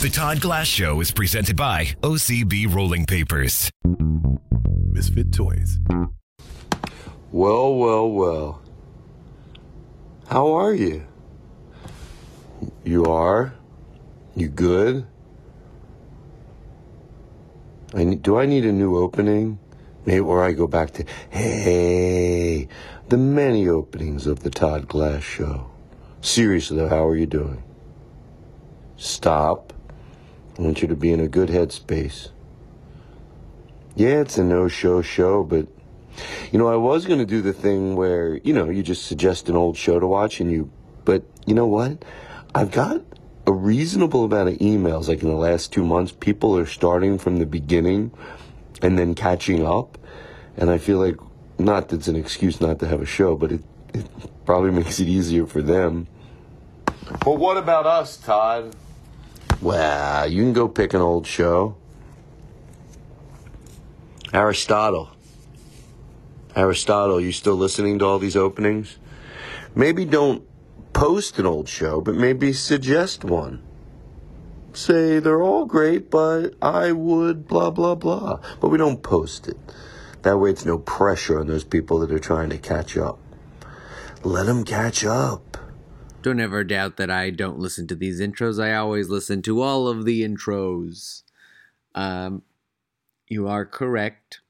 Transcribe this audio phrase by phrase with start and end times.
[0.00, 3.70] The Todd Glass Show is presented by OCB Rolling Papers.
[4.90, 5.78] Misfit Toys.
[7.30, 8.62] Well, well, well.
[10.26, 11.06] How are you?
[12.82, 13.52] You are?
[14.34, 15.06] You good?
[17.92, 19.58] I need, do I need a new opening?
[20.06, 22.68] Maybe where I go back to, hey,
[23.10, 25.70] the many openings of the Todd Glass Show.
[26.22, 27.62] Seriously, though, how are you doing?
[28.96, 29.74] Stop.
[30.60, 32.28] I want you to be in a good headspace.
[33.96, 35.66] Yeah, it's a no-show show, but
[36.52, 39.48] you know, I was going to do the thing where, you know, you just suggest
[39.48, 40.70] an old show to watch and you,
[41.06, 42.04] but you know what?
[42.54, 43.00] I've got
[43.46, 46.12] a reasonable amount of emails, like in the last two months.
[46.12, 48.12] People are starting from the beginning
[48.82, 49.96] and then catching up.
[50.58, 51.16] And I feel like,
[51.58, 53.64] not that's an excuse not to have a show, but it,
[53.94, 54.06] it
[54.44, 56.06] probably makes it easier for them.
[57.24, 58.76] But what about us, Todd?
[59.62, 61.76] Well, you can go pick an old show.
[64.32, 65.10] Aristotle.
[66.56, 68.96] Aristotle, you still listening to all these openings?
[69.74, 70.44] Maybe don't
[70.94, 73.62] post an old show, but maybe suggest one.
[74.72, 78.40] Say they're all great, but I would blah, blah, blah.
[78.60, 79.58] But we don't post it.
[80.22, 83.18] That way it's no pressure on those people that are trying to catch up.
[84.22, 85.49] Let them catch up.
[86.22, 88.62] Don't ever doubt that I don't listen to these intros.
[88.62, 91.22] I always listen to all of the intros.
[91.94, 92.42] Um,
[93.26, 94.40] you are correct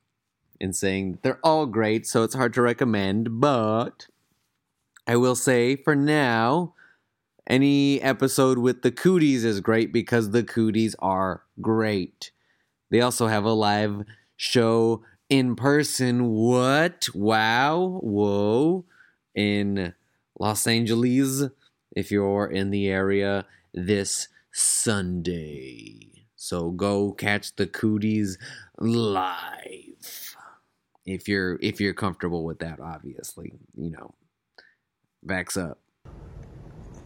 [0.59, 4.09] in saying that they're all great, so it's hard to recommend, but
[5.07, 6.75] I will say for now,
[7.47, 12.33] any episode with the cooties is great because the cooties are great.
[12.91, 14.05] They also have a live
[14.37, 16.31] show in person.
[16.31, 17.09] What?
[17.15, 18.01] Wow.
[18.03, 18.85] Whoa.
[19.35, 19.95] In
[20.39, 21.45] Los Angeles,
[21.93, 26.27] if you're in the area this Sunday.
[26.37, 28.39] So go catch the cooties
[28.78, 30.37] live.
[31.05, 33.53] If you're if you're comfortable with that, obviously.
[33.77, 34.15] You know.
[35.23, 35.78] Backs up.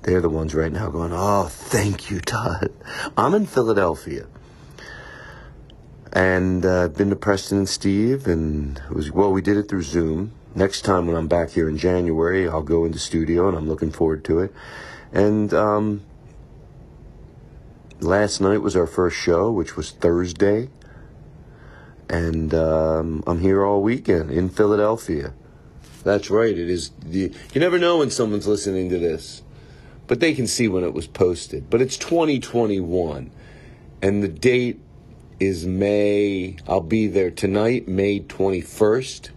[0.02, 2.70] They're the ones right now going, oh, thank you, Todd.
[3.16, 4.26] I'm in Philadelphia.
[6.12, 9.68] And I've uh, been to Preston and Steve, and it was, well, we did it
[9.68, 10.32] through Zoom.
[10.56, 13.90] Next time when I'm back here in January, I'll go into studio, and I'm looking
[13.90, 14.54] forward to it.
[15.12, 16.02] And um,
[18.00, 20.68] last night was our first show, which was Thursday.
[22.08, 25.32] And um, I'm here all weekend in Philadelphia.
[26.04, 26.56] That's right.
[26.56, 26.90] It is.
[27.04, 29.42] The, you never know when someone's listening to this,
[30.06, 31.70] but they can see when it was posted.
[31.70, 33.30] But it's 2021,
[34.02, 34.80] and the date
[35.40, 36.56] is May.
[36.68, 39.30] I'll be there tonight, May 21st,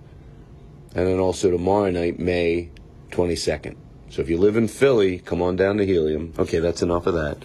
[0.98, 2.72] and then also tomorrow night, May
[3.12, 3.76] 22nd.
[4.10, 6.34] So if you live in Philly, come on down to Helium.
[6.40, 7.38] Okay, that's enough of that.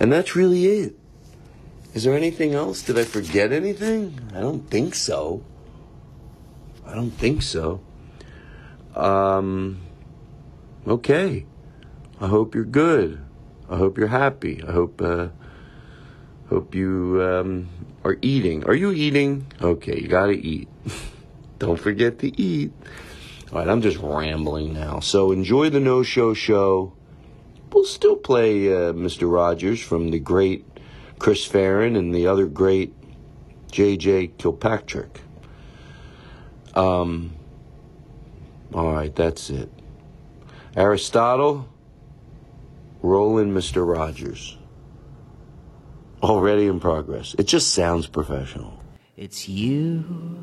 [0.00, 0.96] And that's really it.
[1.94, 2.82] Is there anything else?
[2.82, 4.18] Did I forget anything?
[4.34, 5.44] I don't think so.
[6.84, 7.80] I don't think so.
[8.96, 9.82] Um,
[10.84, 11.46] okay.
[12.20, 13.20] I hope you're good.
[13.68, 14.64] I hope you're happy.
[14.66, 15.28] I hope, uh,
[16.48, 17.68] hope you, um,
[18.02, 18.64] are eating.
[18.64, 19.46] Are you eating?
[19.62, 20.68] Okay, you gotta eat.
[21.60, 22.72] Don't forget to eat.
[23.52, 25.00] All right, I'm just rambling now.
[25.00, 26.94] So enjoy the no show show.
[27.70, 29.30] We'll still play uh, Mr.
[29.30, 30.66] Rogers from the great
[31.18, 32.94] Chris Farren and the other great
[33.70, 34.28] J.J.
[34.38, 35.20] Kilpatrick.
[36.74, 37.36] Um,
[38.72, 39.70] all right, that's it.
[40.74, 41.68] Aristotle,
[43.02, 43.86] roll in Mr.
[43.86, 44.56] Rogers.
[46.22, 47.34] Already in progress.
[47.38, 48.82] It just sounds professional.
[49.16, 50.42] It's you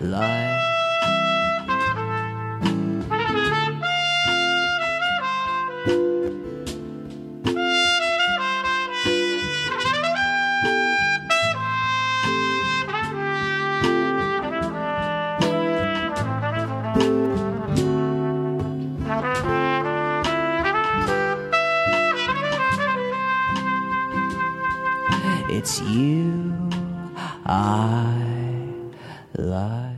[0.00, 0.56] like.
[25.48, 26.52] It's you
[27.46, 28.25] I
[29.38, 29.96] like.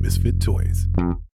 [0.00, 0.86] Misfit Toys.